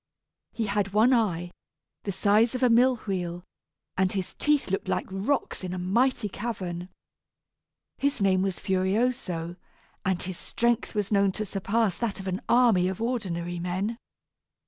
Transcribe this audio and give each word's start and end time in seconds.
He 0.51 0.65
had 0.65 0.93
one 0.93 1.13
eye, 1.13 1.51
the 2.05 2.11
size 2.11 2.55
of 2.55 2.63
a 2.63 2.71
mill 2.71 2.95
wheel, 3.05 3.43
and 3.95 4.11
his 4.11 4.33
teeth 4.33 4.71
looked 4.71 4.87
like 4.87 5.05
rocks 5.11 5.63
in 5.63 5.75
a 5.75 5.77
mighty 5.77 6.27
cavern. 6.27 6.89
His 7.99 8.19
name 8.19 8.41
was 8.41 8.57
Furioso, 8.57 9.57
and 10.03 10.19
his 10.19 10.39
strength 10.39 10.95
was 10.95 11.11
known 11.11 11.31
to 11.33 11.45
surpass 11.45 11.99
that 11.99 12.19
of 12.19 12.27
an 12.27 12.41
army 12.49 12.87
of 12.87 12.99
ordinary 12.99 13.59
men. 13.59 13.95